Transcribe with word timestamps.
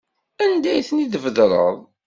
Anda 0.43 0.69
ay 0.71 0.83
ten-id-tbedreḍ? 0.87 1.75